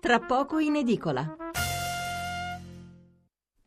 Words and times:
tra 0.00 0.18
poco 0.20 0.58
in 0.58 0.76
edicola. 0.76 1.36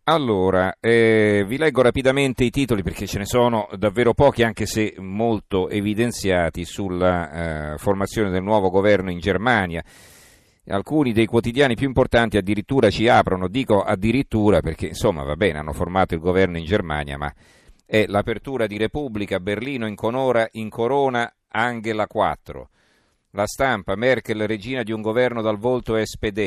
Allora, 0.03 0.75
eh, 0.79 1.43
vi 1.47 1.57
leggo 1.57 1.83
rapidamente 1.83 2.43
i 2.43 2.49
titoli 2.49 2.81
perché 2.81 3.05
ce 3.05 3.19
ne 3.19 3.25
sono 3.25 3.67
davvero 3.77 4.13
pochi, 4.15 4.41
anche 4.41 4.65
se 4.65 4.95
molto 4.97 5.69
evidenziati 5.69 6.65
sulla 6.65 7.73
eh, 7.73 7.77
formazione 7.77 8.31
del 8.31 8.41
nuovo 8.41 8.69
governo 8.69 9.11
in 9.11 9.19
Germania. 9.19 9.83
Alcuni 10.67 11.13
dei 11.13 11.27
quotidiani 11.27 11.75
più 11.75 11.87
importanti 11.87 12.37
addirittura 12.37 12.89
ci 12.89 13.07
aprono, 13.07 13.47
dico 13.47 13.81
addirittura 13.83 14.61
perché 14.61 14.87
insomma 14.87 15.23
va 15.23 15.35
bene, 15.35 15.59
hanno 15.59 15.73
formato 15.73 16.15
il 16.15 16.19
governo 16.19 16.57
in 16.57 16.65
Germania, 16.65 17.17
ma 17.17 17.31
è 17.85 18.05
l'apertura 18.07 18.65
di 18.65 18.77
Repubblica, 18.77 19.39
Berlino 19.39 19.87
inconora, 19.87 20.47
incorona 20.53 21.31
Angela 21.49 22.07
4. 22.07 22.69
La 23.33 23.45
stampa, 23.45 23.95
Merkel 23.95 24.47
regina 24.47 24.81
di 24.81 24.91
un 24.91 25.01
governo 25.01 25.43
dal 25.43 25.57
volto 25.57 26.03
SPD, 26.03 26.37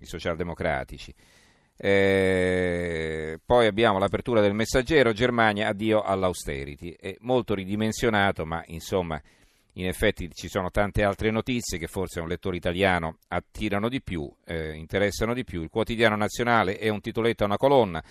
i 0.00 0.06
socialdemocratici. 0.06 1.14
Eh, 1.76 3.38
poi 3.44 3.66
abbiamo 3.66 3.98
l'apertura 3.98 4.40
del 4.40 4.54
messaggero, 4.54 5.12
Germania, 5.12 5.68
addio 5.68 6.00
all'austerity. 6.00 6.96
È 6.98 7.14
molto 7.20 7.54
ridimensionato, 7.54 8.46
ma 8.46 8.62
insomma, 8.68 9.20
in 9.74 9.86
effetti 9.86 10.30
ci 10.32 10.48
sono 10.48 10.70
tante 10.70 11.02
altre 11.02 11.30
notizie 11.30 11.76
che 11.76 11.86
forse 11.86 12.20
un 12.20 12.28
lettore 12.28 12.56
italiano 12.56 13.18
attirano 13.28 13.90
di 13.90 14.00
più, 14.00 14.26
eh, 14.46 14.72
interessano 14.72 15.34
di 15.34 15.44
più. 15.44 15.60
Il 15.60 15.68
quotidiano 15.68 16.16
nazionale 16.16 16.78
è 16.78 16.88
un 16.88 17.02
titoletto 17.02 17.42
a 17.42 17.46
una 17.46 17.58
colonna. 17.58 18.02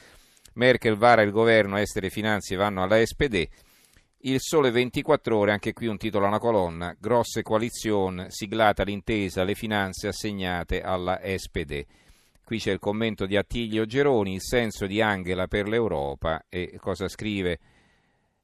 Merkel 0.53 0.95
vara 0.95 1.23
il 1.23 1.31
governo, 1.31 1.77
estere 1.77 2.07
e 2.07 2.12
finanze 2.12 2.55
vanno 2.55 2.84
alla 2.84 3.03
SPD. 3.03 3.48
Il 4.23 4.39
Sole 4.39 4.70
24 4.70 5.35
Ore, 5.35 5.52
anche 5.52 5.73
qui 5.73 5.88
un 5.88 5.98
titolo 5.98 6.25
a 6.25 6.27
una 6.27 6.38
colonna, 6.38 6.95
grosse 6.99 7.41
coalizioni, 7.41 8.25
siglata 8.27 8.84
l'intesa, 8.84 9.43
le 9.43 9.55
finanze 9.55 10.09
assegnate 10.09 10.84
alla 10.84 11.20
SPD. 11.23 11.84
Qui 12.43 12.59
c'è 12.59 12.71
il 12.71 12.77
commento 12.77 13.26
di 13.26 13.35
Attilio 13.35 13.85
Geroni, 13.85 14.35
il 14.35 14.41
senso 14.43 14.85
di 14.85 15.01
Angela 15.01 15.48
per 15.48 15.68
l'Europa 15.68 16.45
e 16.49 16.77
cosa 16.79 17.07
scrive 17.07 17.57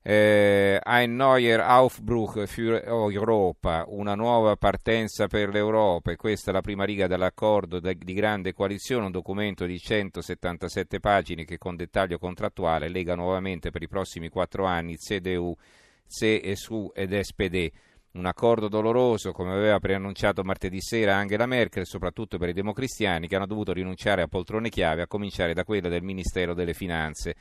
eh, 0.03 0.79
Ein 0.81 1.15
neuer 1.15 1.67
Aufbruch 1.67 2.45
für 2.45 2.83
Europa, 2.83 3.85
una 3.87 4.15
nuova 4.15 4.55
partenza 4.55 5.27
per 5.27 5.49
l'Europa 5.49 6.11
e 6.11 6.15
questa 6.15 6.51
è 6.51 6.53
la 6.53 6.61
prima 6.61 6.85
riga 6.85 7.07
dell'accordo 7.07 7.79
di 7.79 8.13
grande 8.13 8.53
coalizione, 8.53 9.05
un 9.05 9.11
documento 9.11 9.65
di 9.65 9.77
177 9.77 10.99
pagine 10.99 11.43
che 11.43 11.57
con 11.57 11.75
dettaglio 11.75 12.17
contrattuale 12.17 12.89
lega 12.89 13.15
nuovamente 13.15 13.69
per 13.69 13.81
i 13.81 13.87
prossimi 13.87 14.29
quattro 14.29 14.65
anni 14.65 14.95
CDU, 14.97 15.55
CSU 16.07 16.91
ed 16.95 17.19
SPD. 17.19 17.69
Un 18.17 18.25
accordo 18.25 18.67
doloroso, 18.67 19.31
come 19.31 19.51
aveva 19.51 19.79
preannunciato 19.79 20.43
martedì 20.43 20.81
sera 20.81 21.17
Angela 21.17 21.45
Merkel, 21.45 21.85
soprattutto 21.85 22.37
per 22.37 22.49
i 22.49 22.53
democristiani 22.53 23.27
che 23.27 23.35
hanno 23.35 23.45
dovuto 23.45 23.73
rinunciare 23.73 24.23
a 24.23 24.27
poltrone 24.27 24.69
chiave, 24.69 25.03
a 25.03 25.07
cominciare 25.07 25.53
da 25.53 25.63
quella 25.63 25.89
del 25.89 26.01
Ministero 26.01 26.55
delle 26.55 26.73
Finanze. 26.73 27.35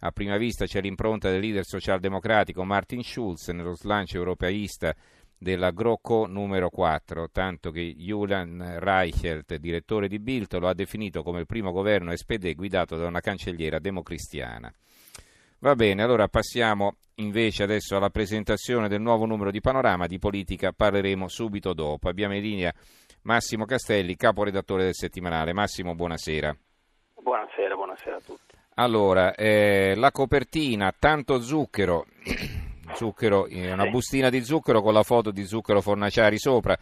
A 0.00 0.10
prima 0.10 0.36
vista 0.36 0.66
c'è 0.66 0.80
l'impronta 0.80 1.30
del 1.30 1.40
leader 1.40 1.64
socialdemocratico 1.64 2.64
Martin 2.64 3.02
Schulz 3.02 3.48
nello 3.48 3.74
slancio 3.74 4.18
europeista 4.18 4.94
della 5.38 5.70
GroKo 5.70 6.26
numero 6.26 6.70
4, 6.70 7.30
tanto 7.30 7.70
che 7.70 7.94
Julian 7.96 8.78
Reichelt, 8.78 9.56
direttore 9.56 10.08
di 10.08 10.18
Bild, 10.18 10.58
lo 10.58 10.68
ha 10.68 10.74
definito 10.74 11.22
come 11.22 11.40
il 11.40 11.46
primo 11.46 11.72
governo 11.72 12.14
SPD 12.14 12.54
guidato 12.54 12.96
da 12.96 13.06
una 13.06 13.20
cancelliera 13.20 13.78
democristiana. 13.78 14.72
Va 15.60 15.74
bene, 15.74 16.02
allora 16.02 16.28
passiamo 16.28 16.96
invece 17.16 17.62
adesso 17.62 17.96
alla 17.96 18.10
presentazione 18.10 18.88
del 18.88 19.00
nuovo 19.00 19.24
numero 19.24 19.50
di 19.50 19.60
Panorama 19.60 20.06
di 20.06 20.18
politica, 20.18 20.72
parleremo 20.72 21.28
subito 21.28 21.72
dopo. 21.72 22.08
Abbiamo 22.08 22.34
in 22.34 22.42
linea 22.42 22.74
Massimo 23.22 23.64
Castelli, 23.64 24.16
caporedattore 24.16 24.84
del 24.84 24.94
settimanale. 24.94 25.52
Massimo, 25.52 25.94
buonasera. 25.94 26.56
Allora, 28.78 29.34
eh, 29.34 29.94
la 29.96 30.10
copertina, 30.10 30.94
tanto 30.98 31.40
zucchero, 31.40 32.04
zucchero, 32.94 33.46
eh, 33.46 33.72
una 33.72 33.86
bustina 33.86 34.28
di 34.28 34.44
zucchero 34.44 34.82
con 34.82 34.92
la 34.92 35.02
foto 35.02 35.30
di 35.30 35.46
zucchero 35.46 35.80
Fornaciari 35.80 36.38
sopra. 36.38 36.78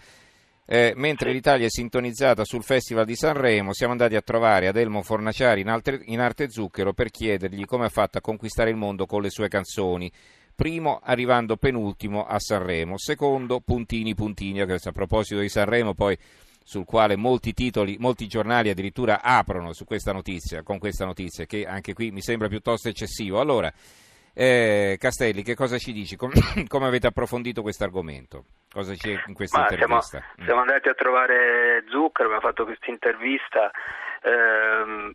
Eh, 0.67 0.93
mentre 0.97 1.31
l'Italia 1.31 1.67
è 1.67 1.71
sintonizzata 1.71 2.45
sul 2.45 2.65
Festival 2.65 3.05
di 3.05 3.15
Sanremo, 3.15 3.73
siamo 3.73 3.93
andati 3.93 4.17
a 4.17 4.23
trovare 4.23 4.67
Adelmo 4.67 5.03
Fornaciari 5.03 5.61
in, 5.61 5.69
altre, 5.69 6.01
in 6.07 6.19
arte 6.19 6.51
zucchero 6.51 6.95
per 6.95 7.11
chiedergli 7.11 7.65
come 7.65 7.85
ha 7.85 7.91
fatto 7.91 8.19
a 8.19 8.23
conquistare 8.23 8.71
il 8.71 8.77
mondo 8.77 9.07
con 9.07 9.23
le 9.23 9.31
sue 9.31 9.47
canzoni. 9.47 10.11
Primo, 10.53 10.99
arrivando 11.01 11.57
penultimo 11.57 12.25
a 12.27 12.41
Sanremo. 12.41 12.99
Secondo, 12.99 13.61
puntini 13.61 14.15
puntini. 14.15 14.61
A 14.61 14.93
proposito 14.93 15.39
di 15.39 15.49
Sanremo, 15.49 15.95
poi 15.95 16.19
sul 16.65 16.87
quale 16.87 17.15
molti 17.15 17.53
titoli, 17.53 17.97
molti 17.99 18.27
giornali 18.27 18.71
addirittura 18.71 19.21
aprono 19.23 19.75
su 19.75 19.85
questa 19.85 20.13
notizia, 20.13 20.63
con 20.63 20.79
questa 20.79 21.05
notizia, 21.05 21.45
che 21.45 21.67
anche 21.67 21.93
qui 21.93 22.11
mi 22.11 22.23
sembra 22.23 22.49
piuttosto 22.49 22.89
eccessivo. 22.89 23.39
Allora, 23.39 23.71
eh, 24.33 24.97
Castelli, 24.99 25.43
che 25.43 25.55
cosa 25.55 25.77
ci 25.77 25.93
dici? 25.93 26.17
Com- 26.17 26.33
come 26.67 26.87
avete 26.87 27.07
approfondito 27.07 27.61
questo 27.63 27.85
argomento? 27.85 28.45
Cosa 28.73 28.95
c'è 28.95 29.23
in 29.27 29.35
questa 29.35 29.59
Ma 29.59 29.65
intervista? 29.69 30.19
Siamo, 30.19 30.27
mm. 30.41 30.45
siamo, 30.45 30.61
andati 30.61 30.89
a 30.89 30.95
trovare 30.95 31.85
Zucchero, 31.89 32.29
abbiamo 32.29 32.49
fatto 32.49 32.65
questa 32.65 32.91
intervista. 32.91 33.71
Ehm, 34.23 35.13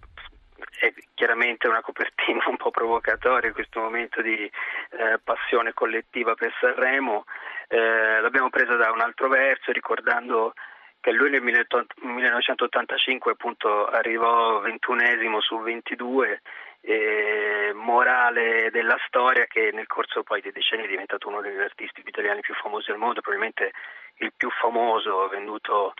è 0.79 0.93
chiaramente 1.15 1.67
una 1.67 1.81
copertina 1.81 2.43
un 2.47 2.57
po' 2.57 2.69
provocatoria 2.69 3.49
in 3.49 3.55
questo 3.55 3.79
momento 3.79 4.21
di 4.21 4.35
eh, 4.45 5.19
passione 5.23 5.73
collettiva 5.73 6.35
per 6.35 6.53
Sanremo. 6.59 7.25
Eh, 7.67 8.21
l'abbiamo 8.21 8.49
presa 8.49 8.75
da 8.75 8.91
un 8.91 9.01
altro 9.01 9.27
verso, 9.29 9.71
ricordando 9.71 10.53
che 11.01 11.11
lui 11.11 11.29
nel 11.29 11.41
1985 11.41 13.31
appunto 13.31 13.87
arrivò 13.87 14.59
ventunesimo 14.59 15.39
su 15.41 15.59
22 15.59 16.41
eh, 16.81 17.71
morale 17.73 18.69
della 18.71 18.97
storia 19.07 19.45
che 19.45 19.71
nel 19.73 19.87
corso 19.87 20.23
poi 20.23 20.41
dei 20.41 20.51
decenni 20.51 20.85
è 20.85 20.87
diventato 20.87 21.27
uno 21.27 21.41
degli 21.41 21.59
artisti 21.59 22.01
italiani 22.05 22.41
più 22.41 22.53
famosi 22.55 22.91
al 22.91 22.97
mondo, 22.97 23.21
probabilmente 23.21 23.71
il 24.17 24.33
più 24.35 24.49
famoso, 24.49 25.23
ha 25.23 25.29
venduto 25.29 25.93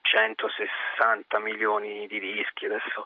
160 0.00 1.38
milioni 1.40 2.06
di 2.06 2.18
dischi, 2.18 2.64
adesso, 2.66 3.04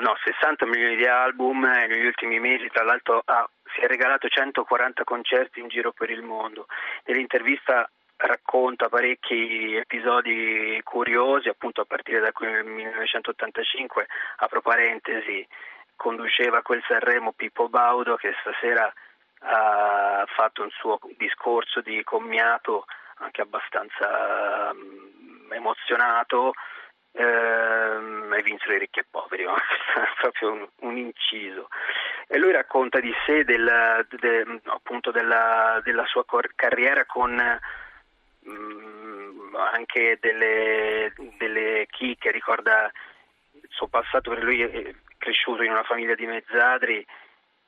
no, 0.00 0.16
60 0.22 0.66
milioni 0.66 0.96
di 0.96 1.06
album 1.06 1.64
e 1.64 1.86
negli 1.86 2.04
ultimi 2.04 2.38
mesi 2.38 2.68
tra 2.68 2.84
l'altro 2.84 3.22
ha, 3.24 3.48
si 3.74 3.80
è 3.80 3.86
regalato 3.86 4.28
140 4.28 5.04
concerti 5.04 5.60
in 5.60 5.68
giro 5.68 5.92
per 5.92 6.10
il 6.10 6.22
mondo. 6.22 6.66
Nell'intervista 7.04 7.90
racconta 8.26 8.88
parecchi 8.88 9.74
episodi 9.74 10.80
curiosi, 10.84 11.48
appunto 11.48 11.80
a 11.80 11.84
partire 11.84 12.20
da 12.20 12.32
qui 12.32 12.46
nel 12.46 12.64
1985, 12.64 14.06
apro 14.36 14.60
parentesi, 14.60 15.46
conduceva 15.96 16.62
quel 16.62 16.82
Sanremo 16.86 17.32
Pippo 17.32 17.68
Baudo 17.68 18.16
che 18.16 18.34
stasera 18.40 18.92
ha 19.44 20.24
fatto 20.36 20.62
un 20.62 20.70
suo 20.70 20.98
discorso 21.16 21.80
di 21.80 22.02
commiato 22.04 22.84
anche 23.16 23.40
abbastanza 23.40 24.70
um, 24.72 25.52
emozionato 25.52 26.52
ehm, 27.12 28.32
e 28.32 28.42
vinsero 28.42 28.74
i 28.74 28.78
ricchi 28.78 29.00
e 29.00 29.06
poveri, 29.08 29.44
no? 29.44 29.54
proprio 30.20 30.52
un, 30.52 30.68
un, 30.80 30.96
inciso. 30.96 31.68
E 32.28 32.38
lui 32.38 32.52
racconta 32.52 33.00
di 33.00 33.12
sé, 33.26 33.44
del, 33.44 34.06
de, 34.08 34.60
appunto 34.66 35.10
della, 35.10 35.80
della 35.84 36.06
sua 36.06 36.24
cor- 36.24 36.52
carriera 36.54 37.04
con 37.04 37.36
mh, 38.42 38.52
mm, 38.52 39.54
anche 39.54 40.18
delle, 40.20 41.12
delle 41.38 41.86
chicche, 41.90 42.30
ricorda 42.30 42.90
il 43.52 43.68
suo 43.68 43.88
passato, 43.88 44.30
per 44.30 44.42
lui 44.42 44.62
è 44.62 44.94
cresciuto 45.18 45.62
in 45.62 45.70
una 45.70 45.84
famiglia 45.84 46.14
di 46.14 46.26
mezzadri, 46.26 47.06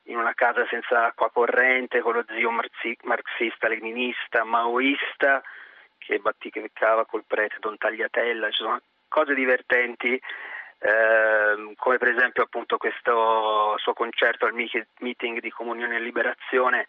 in 0.03 0.17
una 0.17 0.33
casa 0.33 0.65
senza 0.69 1.05
acqua 1.05 1.31
corrente, 1.31 2.01
con 2.01 2.13
lo 2.13 2.25
zio 2.27 2.51
marxista, 2.51 3.67
leninista, 3.67 4.43
maoista, 4.43 5.41
che 5.97 6.19
batticava 6.19 7.05
col 7.05 7.23
prete 7.25 7.57
Don 7.59 7.77
Tagliatella, 7.77 8.51
ci 8.51 8.61
sono 8.61 8.81
cose 9.07 9.33
divertenti, 9.33 10.13
eh, 10.13 11.73
come 11.77 11.97
per 11.97 12.09
esempio 12.09 12.43
appunto 12.43 12.77
questo 12.77 13.75
suo 13.77 13.93
concerto 13.93 14.45
al 14.45 14.53
meeting 14.53 15.39
di 15.39 15.49
Comunione 15.49 15.95
e 15.95 15.99
Liberazione, 15.99 16.87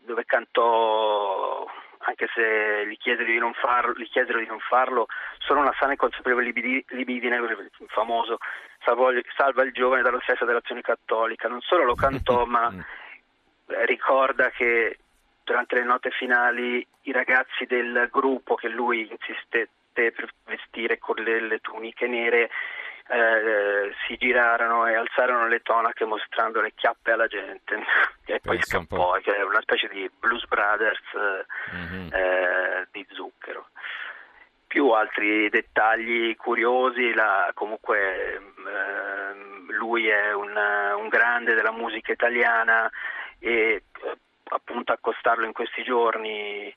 dove 0.00 0.24
cantò 0.24 1.64
anche 2.04 2.28
se 2.34 2.86
gli 2.86 2.96
chiesero 2.98 3.30
di 3.30 3.38
non 3.38 3.52
farlo, 3.54 3.92
di 3.94 4.46
non 4.46 4.58
farlo 4.60 5.06
solo 5.38 5.60
una 5.60 5.74
sana 5.78 5.92
e 5.92 5.96
consapevole 5.96 6.44
libidine, 6.44 7.40
famoso, 7.88 8.38
salva, 8.84 9.62
il 9.62 9.72
giovane 9.72 10.02
dallo 10.02 10.20
stesso 10.22 10.44
dell'azione 10.44 10.80
cattolica. 10.80 11.48
Non 11.48 11.60
solo 11.60 11.84
lo 11.84 11.94
cantò, 11.94 12.44
ma 12.46 12.72
ricorda 13.84 14.50
che 14.50 14.98
durante 15.44 15.76
le 15.76 15.84
note 15.84 16.10
finali 16.10 16.86
i 17.02 17.12
ragazzi 17.12 17.66
del 17.66 18.08
gruppo 18.10 18.54
che 18.54 18.68
lui 18.68 19.08
insistette 19.10 20.12
per 20.12 20.32
vestire 20.46 20.98
con 20.98 21.16
le, 21.16 21.40
le 21.40 21.58
tuniche 21.58 22.06
nere 22.06 22.50
eh, 23.12 23.94
si 24.06 24.16
girarono 24.16 24.86
e 24.86 24.94
alzarono 24.94 25.46
le 25.46 25.60
tonache 25.60 26.06
mostrando 26.06 26.62
le 26.62 26.72
chiappe 26.74 27.12
alla 27.12 27.26
gente 27.26 27.74
e 28.24 28.40
poi 28.40 28.56
Penso 28.56 28.80
scappò, 28.80 29.12
che 29.20 29.36
è 29.36 29.42
una 29.42 29.60
specie 29.60 29.88
di 29.88 30.10
Blues 30.18 30.46
Brothers 30.46 31.02
mm-hmm. 31.74 32.08
eh, 32.10 32.88
di 32.90 33.06
zucchero. 33.10 33.68
più 34.66 34.88
altri 34.88 35.50
dettagli 35.50 36.34
curiosi, 36.36 37.12
la, 37.12 37.50
comunque 37.52 38.34
eh, 38.34 39.72
lui 39.72 40.08
è 40.08 40.32
un, 40.32 40.56
un, 40.96 41.08
grande 41.08 41.52
della 41.52 41.72
musica 41.72 42.12
italiana 42.12 42.90
e 43.38 43.50
eh, 43.50 44.16
appunto 44.44 44.92
accostarlo 44.92 45.44
in 45.44 45.52
questi 45.52 45.82
giorni 45.82 46.74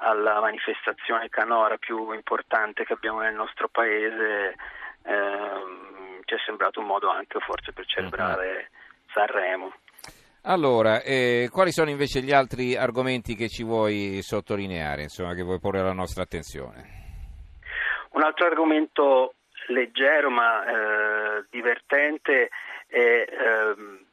alla 0.00 0.40
manifestazione 0.40 1.30
canora 1.30 1.78
più 1.78 2.12
importante 2.12 2.84
che 2.84 2.92
abbiamo 2.92 3.20
nel 3.20 3.34
nostro 3.34 3.68
paese 3.68 4.54
eh, 5.04 6.20
ci 6.24 6.34
è 6.34 6.38
sembrato 6.44 6.80
un 6.80 6.86
modo 6.86 7.10
anche 7.10 7.38
forse 7.40 7.72
per 7.72 7.86
celebrare 7.86 8.70
Sanremo. 9.12 9.72
Allora, 10.42 11.02
eh, 11.02 11.48
quali 11.50 11.72
sono 11.72 11.90
invece 11.90 12.20
gli 12.20 12.32
altri 12.32 12.76
argomenti 12.76 13.34
che 13.34 13.48
ci 13.48 13.64
vuoi 13.64 14.20
sottolineare, 14.22 15.02
insomma, 15.02 15.34
che 15.34 15.42
vuoi 15.42 15.58
porre 15.58 15.80
alla 15.80 15.92
nostra 15.92 16.22
attenzione? 16.22 16.96
Un 18.12 18.22
altro 18.22 18.46
argomento 18.46 19.34
leggero 19.68 20.30
ma 20.30 20.64
eh, 20.64 21.44
divertente 21.50 22.48
è 22.86 23.26
ehm, 23.28 24.06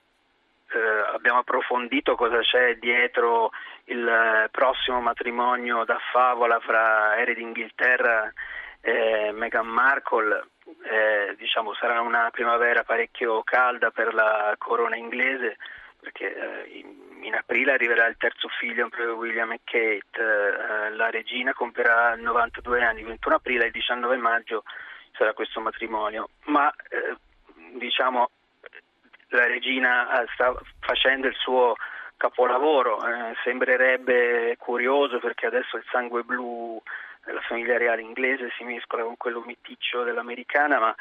eh, 0.75 1.13
abbiamo 1.13 1.39
approfondito 1.39 2.15
cosa 2.15 2.39
c'è 2.39 2.75
dietro 2.75 3.51
il 3.85 4.49
prossimo 4.51 4.99
matrimonio 4.99 5.85
da 5.85 5.97
favola 6.11 6.59
fra 6.59 7.15
Ere 7.17 7.33
d'Inghilterra 7.33 8.31
e 8.81 9.31
Meghan 9.31 9.67
Markle. 9.67 10.47
Eh, 10.65 11.35
diciamo, 11.38 11.73
sarà 11.75 12.01
una 12.01 12.29
primavera 12.31 12.83
parecchio 12.83 13.44
calda 13.44 13.91
per 13.91 14.13
la 14.13 14.56
corona 14.57 14.95
inglese 14.95 15.57
perché 16.06 16.35
eh, 16.35 16.85
in, 17.21 17.33
aprile 17.33 17.73
arriverà 17.73 18.06
il 18.06 18.17
terzo 18.17 18.47
figlio 18.59 18.88
William 19.15 19.51
e 19.51 19.62
Kate, 19.63 20.01
eh, 20.13 20.91
la 20.91 21.09
regina 21.09 21.53
compierà 21.53 22.15
92 22.15 22.83
anni, 22.83 23.00
il 23.00 23.07
21 23.07 23.35
aprile 23.35 23.63
e 23.63 23.67
il 23.67 23.73
19 23.73 24.17
maggio 24.17 24.63
sarà 25.17 25.33
questo 25.33 25.59
matrimonio, 25.59 26.29
ma 26.45 26.71
eh, 26.89 27.15
diciamo 27.77 28.29
la 29.29 29.47
regina 29.47 30.21
eh, 30.21 30.27
sta 30.33 30.53
facendo 30.79 31.27
il 31.27 31.35
suo 31.35 31.75
capolavoro, 32.18 33.00
eh, 33.06 33.35
sembrerebbe 33.44 34.56
curioso 34.57 35.19
perché 35.19 35.47
adesso 35.47 35.77
il 35.77 35.85
sangue 35.89 36.23
blu 36.23 36.81
della 37.25 37.42
famiglia 37.42 37.77
reale 37.77 38.01
inglese 38.01 38.51
si 38.57 38.63
mescola 38.63 39.04
con 39.04 39.18
quello 39.18 39.42
miticcio 39.42 40.04
dell'americana, 40.04 40.80
ma 40.80 40.95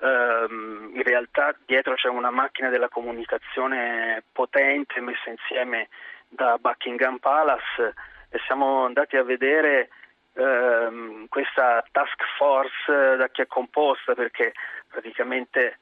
ehm, 0.00 0.92
in 0.94 1.02
realtà 1.02 1.56
dietro 1.64 1.94
c'è 1.94 2.08
una 2.08 2.30
macchina 2.30 2.68
della 2.68 2.88
comunicazione 2.88 4.22
potente 4.32 5.00
messa 5.00 5.30
insieme 5.30 5.88
da 6.28 6.58
Buckingham 6.58 7.18
Palace 7.18 7.94
e 8.30 8.38
siamo 8.46 8.84
andati 8.84 9.16
a 9.16 9.22
vedere 9.22 9.88
ehm, 10.34 11.26
questa 11.28 11.84
task 11.90 12.22
force 12.36 13.16
da 13.16 13.28
chi 13.28 13.42
è 13.42 13.46
composta 13.46 14.14
perché 14.14 14.52
praticamente 14.88 15.78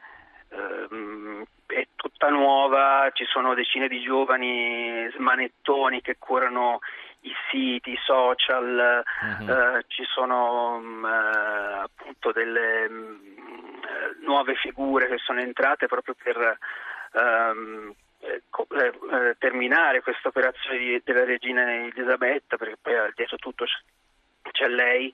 ehm, 0.50 1.44
è 1.66 1.86
tutta 1.94 2.28
nuova, 2.28 3.08
ci 3.12 3.24
sono 3.26 3.54
decine 3.54 3.86
di 3.86 4.00
giovani 4.00 5.08
smanettoni 5.14 6.00
che 6.00 6.16
curano 6.18 6.80
i 7.22 7.32
siti, 7.50 7.90
i 7.90 7.98
social, 8.04 9.04
uh-huh. 9.04 9.50
eh, 9.50 9.84
ci 9.88 10.04
sono 10.04 10.78
mh, 10.78 10.84
mm, 10.84 11.04
eh, 11.04 11.78
appunto 11.82 12.32
delle 12.32 12.88
mh, 12.88 12.94
mm, 12.94 14.24
nuove 14.24 14.54
figure 14.54 15.08
che 15.08 15.18
sono 15.18 15.40
entrate 15.40 15.86
proprio 15.86 16.14
per 16.22 16.58
ehm, 17.12 17.94
eh, 18.20 18.42
eh, 18.52 19.36
terminare 19.38 20.02
questa 20.02 20.28
operazione 20.28 21.00
della 21.04 21.24
regina 21.24 21.84
Elisabetta, 21.84 22.56
perché 22.56 22.76
poi 22.80 22.94
dietro 23.14 23.36
tutto 23.36 23.64
c'è 24.52 24.68
lei 24.68 25.12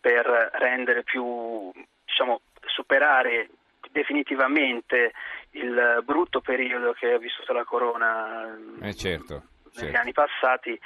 per 0.00 0.50
rendere 0.54 1.02
più, 1.02 1.70
diciamo, 2.04 2.40
superare 2.66 3.48
definitivamente 3.90 5.12
il 5.52 6.02
brutto 6.04 6.40
periodo 6.40 6.92
che 6.92 7.12
ha 7.12 7.18
vissuto 7.18 7.52
la 7.52 7.64
corona 7.64 8.56
eh 8.82 8.94
certo, 8.94 9.42
negli 9.74 9.84
certo. 9.84 9.98
anni 9.98 10.12
passati, 10.12 10.78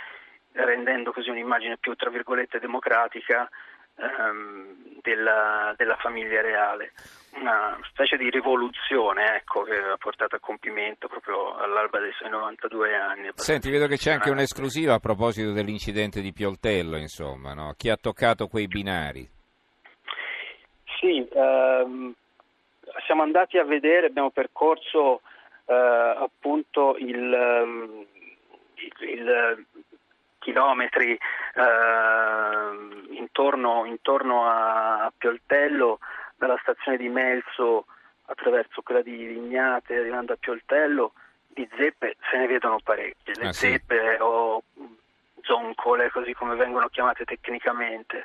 rendendo 0.52 1.12
così 1.12 1.30
un'immagine 1.30 1.78
più 1.78 1.94
tra 1.94 2.10
virgolette 2.10 2.58
democratica 2.58 3.48
ehm, 3.96 5.00
della, 5.02 5.74
della, 5.76 5.96
famiglia 5.96 6.40
reale. 6.40 6.92
Una 7.34 7.78
specie 7.88 8.16
di 8.16 8.28
rivoluzione 8.28 9.36
ecco, 9.36 9.62
che 9.62 9.74
ha 9.76 9.96
portato 9.96 10.36
a 10.36 10.40
compimento 10.40 11.08
proprio 11.08 11.56
all'alba 11.56 11.98
dei 11.98 12.12
suoi 12.12 12.28
92 12.30 12.94
anni. 12.94 13.30
Senti, 13.34 13.70
vedo 13.70 13.86
che 13.86 13.96
c'è 13.96 14.12
anche 14.12 14.30
un'esclusiva 14.30 14.94
a 14.94 14.98
proposito 14.98 15.52
dell'incidente 15.52 16.20
di 16.20 16.32
Pioltello, 16.32 16.96
insomma, 16.96 17.54
no? 17.54 17.74
chi 17.76 17.88
ha 17.88 17.96
toccato 17.96 18.48
quei 18.48 18.66
binari? 18.68 19.28
Sì, 21.00 21.26
ehm, 21.32 22.14
siamo 23.06 23.22
andati 23.22 23.58
a 23.58 23.64
vedere, 23.64 24.06
abbiamo 24.06 24.30
percorso 24.30 25.22
eh, 25.64 25.74
appunto 25.74 26.96
il, 26.98 27.32
ehm, 27.32 28.06
il, 28.74 29.08
il 29.08 29.66
chilometri 30.42 31.12
eh, 31.12 33.14
intorno, 33.14 33.86
intorno, 33.86 34.46
a 34.46 35.10
Pioltello, 35.16 36.00
dalla 36.36 36.58
stazione 36.60 36.98
di 36.98 37.08
Melzo 37.08 37.86
attraverso 38.26 38.82
quella 38.82 39.02
di 39.02 39.24
Vignate 39.24 39.96
arrivando 39.96 40.32
a 40.32 40.36
Pioltello, 40.36 41.12
di 41.46 41.68
zeppe 41.76 42.16
se 42.30 42.38
ne 42.38 42.46
vedono 42.46 42.78
parecchie, 42.82 43.34
le 43.36 43.48
ah, 43.48 43.52
zeppe 43.52 44.16
sì. 44.16 44.22
o 44.22 44.62
zoncole 45.42 46.10
così 46.10 46.32
come 46.34 46.56
vengono 46.56 46.88
chiamate 46.88 47.24
tecnicamente. 47.24 48.24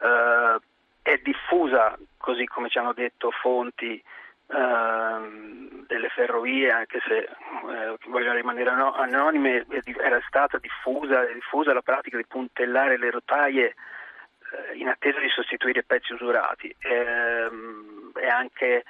Eh, 0.00 0.56
è 1.02 1.18
diffusa, 1.18 1.96
così 2.16 2.46
come 2.46 2.70
ci 2.70 2.78
hanno 2.78 2.94
detto 2.94 3.30
fonti 3.30 4.02
eh, 4.46 5.84
delle 5.86 6.08
ferrovie, 6.08 6.70
anche 6.70 7.00
se 7.06 7.18
eh, 7.18 7.96
vogliono 8.06 8.34
rimanere 8.34 8.70
anonime, 8.70 9.66
era 10.00 10.20
stata 10.26 10.58
diffusa, 10.58 11.24
diffusa, 11.26 11.72
la 11.72 11.82
pratica 11.82 12.16
di 12.16 12.26
puntellare 12.26 12.98
le 12.98 13.10
rotaie 13.10 13.66
eh, 13.66 14.76
in 14.76 14.88
attesa 14.88 15.18
di 15.20 15.28
sostituire 15.28 15.82
pezzi 15.82 16.12
usurati. 16.12 16.74
Ehm, 16.80 18.12
e 18.14 18.26
anche 18.28 18.84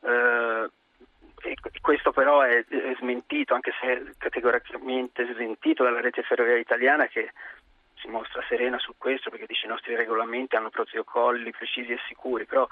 eh, 0.00 0.70
questo 1.80 2.12
però 2.12 2.40
è, 2.40 2.64
smentito, 2.98 3.54
anche 3.54 3.72
se 3.80 4.14
categoricamente 4.18 5.26
smentito 5.34 5.84
dalla 5.84 6.00
rete 6.00 6.22
ferroviaria 6.22 6.60
italiana 6.60 7.06
che 7.06 7.32
si 7.94 8.08
mostra 8.08 8.42
serena 8.48 8.78
su 8.78 8.94
questo 8.98 9.30
perché 9.30 9.46
dice 9.46 9.66
i 9.66 9.68
nostri 9.68 9.94
regolamenti 9.94 10.56
hanno 10.56 10.70
protocolli 10.70 11.50
precisi 11.50 11.92
e 11.92 11.98
sicuri, 12.06 12.44
però 12.44 12.66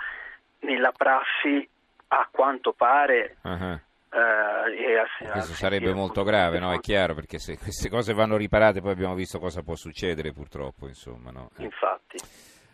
nella 0.60 0.92
prassi 0.92 1.68
a 2.08 2.28
quanto 2.30 2.72
pare 2.72 3.36
uh-huh. 3.42 3.80
Eh, 4.14 5.26
a, 5.26 5.32
questo 5.32 5.54
sarebbe 5.54 5.92
molto 5.92 6.22
grave, 6.22 6.60
no? 6.60 6.72
È 6.72 6.78
chiaro, 6.78 7.14
perché 7.14 7.40
se 7.40 7.58
queste 7.58 7.88
cose 7.88 8.14
vanno 8.14 8.36
riparate 8.36 8.80
poi 8.80 8.92
abbiamo 8.92 9.14
visto 9.14 9.40
cosa 9.40 9.62
può 9.62 9.74
succedere 9.74 10.32
purtroppo, 10.32 10.86
insomma, 10.86 11.32
no? 11.32 11.50
Eh. 11.58 11.64
Infatti. 11.64 12.18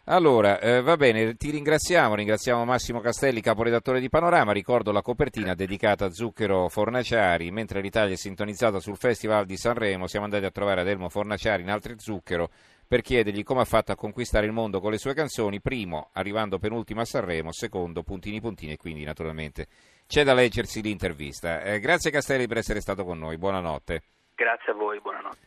Allora, 0.04 0.58
eh, 0.58 0.82
va 0.82 0.96
bene, 0.96 1.36
ti 1.36 1.50
ringraziamo, 1.50 2.14
ringraziamo 2.14 2.64
Massimo 2.66 3.00
Castelli, 3.00 3.40
caporedattore 3.40 4.00
di 4.00 4.10
Panorama, 4.10 4.52
ricordo 4.52 4.92
la 4.92 5.00
copertina 5.00 5.54
dedicata 5.54 6.06
a 6.06 6.10
Zucchero 6.10 6.68
Fornaciari, 6.68 7.50
mentre 7.50 7.80
l'Italia 7.80 8.14
è 8.14 8.18
sintonizzata 8.18 8.78
sul 8.78 8.96
Festival 8.96 9.46
di 9.46 9.56
Sanremo, 9.56 10.08
siamo 10.08 10.26
andati 10.26 10.44
a 10.44 10.50
trovare 10.50 10.82
Adelmo 10.82 11.08
Fornaciari 11.08 11.62
in 11.62 11.70
altri 11.70 11.94
Zucchero 11.96 12.50
per 12.90 13.02
chiedergli 13.02 13.44
come 13.44 13.60
ha 13.60 13.64
fatto 13.64 13.92
a 13.92 13.94
conquistare 13.94 14.46
il 14.46 14.52
mondo 14.52 14.80
con 14.80 14.90
le 14.90 14.98
sue 14.98 15.14
canzoni, 15.14 15.60
primo 15.60 16.10
arrivando 16.14 16.58
penultimo 16.58 17.00
a 17.00 17.04
Sanremo, 17.04 17.52
secondo 17.52 18.02
puntini 18.02 18.40
puntini 18.40 18.72
e 18.72 18.76
quindi 18.78 19.04
naturalmente 19.04 19.68
c'è 20.08 20.24
da 20.24 20.34
leggersi 20.34 20.82
l'intervista. 20.82 21.62
Eh, 21.62 21.78
grazie 21.78 22.10
Castelli 22.10 22.48
per 22.48 22.56
essere 22.56 22.80
stato 22.80 23.04
con 23.04 23.16
noi, 23.20 23.38
buonanotte. 23.38 24.02
Grazie 24.34 24.72
a 24.72 24.74
voi, 24.74 25.00
buonanotte. 25.00 25.46